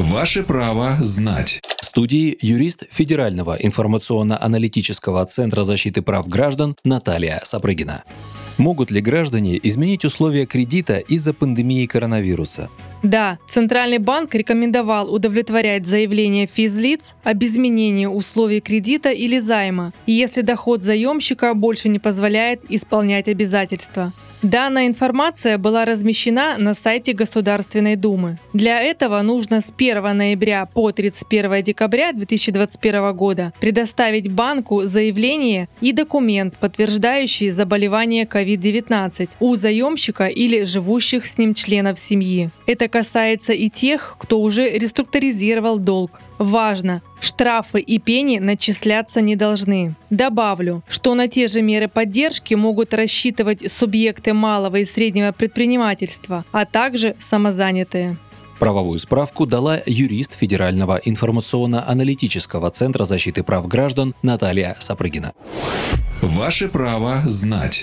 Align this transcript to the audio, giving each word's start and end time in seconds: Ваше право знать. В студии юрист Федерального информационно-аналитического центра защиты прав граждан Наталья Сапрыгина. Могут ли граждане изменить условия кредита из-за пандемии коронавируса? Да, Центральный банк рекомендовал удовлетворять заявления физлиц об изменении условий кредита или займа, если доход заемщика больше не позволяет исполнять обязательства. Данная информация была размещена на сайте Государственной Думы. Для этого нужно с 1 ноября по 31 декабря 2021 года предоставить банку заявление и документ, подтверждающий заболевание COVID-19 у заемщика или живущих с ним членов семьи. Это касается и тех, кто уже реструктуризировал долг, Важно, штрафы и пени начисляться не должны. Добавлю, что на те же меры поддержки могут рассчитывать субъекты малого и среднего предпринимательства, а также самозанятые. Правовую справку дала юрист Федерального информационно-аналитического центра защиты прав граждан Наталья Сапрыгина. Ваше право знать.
Ваше 0.00 0.42
право 0.42 0.96
знать. 1.00 1.60
В 1.78 1.84
студии 1.84 2.34
юрист 2.40 2.84
Федерального 2.90 3.54
информационно-аналитического 3.54 5.26
центра 5.26 5.62
защиты 5.62 6.00
прав 6.00 6.26
граждан 6.26 6.74
Наталья 6.84 7.42
Сапрыгина. 7.44 8.04
Могут 8.56 8.90
ли 8.90 9.02
граждане 9.02 9.60
изменить 9.62 10.06
условия 10.06 10.46
кредита 10.46 10.96
из-за 10.96 11.34
пандемии 11.34 11.84
коронавируса? 11.84 12.70
Да, 13.02 13.38
Центральный 13.48 13.98
банк 13.98 14.34
рекомендовал 14.34 15.12
удовлетворять 15.12 15.86
заявления 15.86 16.46
физлиц 16.46 17.14
об 17.24 17.42
изменении 17.42 18.06
условий 18.06 18.60
кредита 18.60 19.10
или 19.10 19.38
займа, 19.38 19.92
если 20.06 20.42
доход 20.42 20.82
заемщика 20.82 21.54
больше 21.54 21.88
не 21.88 21.98
позволяет 21.98 22.60
исполнять 22.68 23.28
обязательства. 23.28 24.12
Данная 24.42 24.86
информация 24.86 25.58
была 25.58 25.84
размещена 25.84 26.56
на 26.56 26.72
сайте 26.72 27.12
Государственной 27.12 27.94
Думы. 27.94 28.38
Для 28.54 28.80
этого 28.80 29.20
нужно 29.20 29.60
с 29.60 29.66
1 29.76 30.16
ноября 30.16 30.64
по 30.64 30.92
31 30.92 31.62
декабря 31.62 32.14
2021 32.14 33.12
года 33.14 33.52
предоставить 33.60 34.32
банку 34.32 34.86
заявление 34.86 35.68
и 35.82 35.92
документ, 35.92 36.56
подтверждающий 36.56 37.50
заболевание 37.50 38.24
COVID-19 38.24 39.28
у 39.40 39.56
заемщика 39.56 40.26
или 40.28 40.64
живущих 40.64 41.26
с 41.26 41.36
ним 41.36 41.52
членов 41.52 41.98
семьи. 41.98 42.48
Это 42.66 42.88
касается 42.90 43.54
и 43.54 43.70
тех, 43.70 44.16
кто 44.18 44.40
уже 44.40 44.68
реструктуризировал 44.70 45.78
долг, 45.78 46.20
Важно, 46.40 47.02
штрафы 47.20 47.80
и 47.80 47.98
пени 47.98 48.38
начисляться 48.38 49.20
не 49.20 49.36
должны. 49.36 49.94
Добавлю, 50.08 50.82
что 50.88 51.14
на 51.14 51.28
те 51.28 51.48
же 51.48 51.60
меры 51.60 51.86
поддержки 51.86 52.54
могут 52.54 52.94
рассчитывать 52.94 53.70
субъекты 53.70 54.32
малого 54.32 54.76
и 54.76 54.86
среднего 54.86 55.32
предпринимательства, 55.32 56.46
а 56.50 56.64
также 56.64 57.14
самозанятые. 57.20 58.16
Правовую 58.58 58.98
справку 58.98 59.44
дала 59.44 59.82
юрист 59.84 60.34
Федерального 60.34 60.98
информационно-аналитического 61.04 62.70
центра 62.70 63.04
защиты 63.04 63.42
прав 63.42 63.68
граждан 63.68 64.14
Наталья 64.22 64.76
Сапрыгина. 64.78 65.34
Ваше 66.22 66.68
право 66.68 67.20
знать. 67.26 67.78